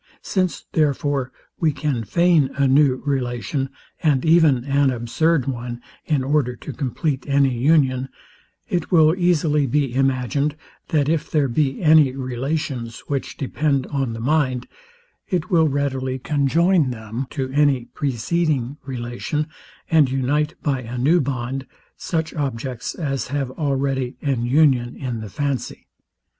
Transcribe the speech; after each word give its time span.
Since, 0.23 0.65
therefore, 0.71 1.31
we 1.59 1.71
can 1.71 2.03
feign 2.05 2.49
a 2.55 2.67
new 2.67 3.03
relation, 3.05 3.69
and 4.01 4.25
even 4.25 4.63
an 4.63 4.89
absurd 4.89 5.45
one, 5.45 5.79
in 6.07 6.23
order 6.23 6.55
to 6.55 6.73
compleat 6.73 7.23
any 7.27 7.55
union, 7.55 8.09
it 8.67 8.91
will 8.91 9.13
easily 9.15 9.67
be 9.67 9.93
imagined, 9.93 10.55
that 10.87 11.07
if 11.07 11.29
there 11.29 11.47
be 11.47 11.83
any 11.83 12.15
relations, 12.15 13.01
which 13.09 13.37
depend 13.37 13.85
on 13.93 14.13
the 14.13 14.19
mind, 14.19 14.67
it 15.29 15.51
will 15.51 15.67
readily 15.67 16.17
conjoin 16.17 16.89
them 16.89 17.27
to 17.29 17.51
any 17.51 17.85
preceding 17.93 18.77
relation, 18.83 19.49
and 19.87 20.09
unite, 20.09 20.55
by 20.63 20.81
a 20.81 20.97
new 20.97 21.21
bond, 21.21 21.67
such 21.95 22.33
objects 22.33 22.95
as 22.95 23.27
have 23.27 23.51
already 23.51 24.15
an 24.23 24.45
union 24.47 24.95
in 24.95 25.19
the 25.21 25.29
fancy. 25.29 25.85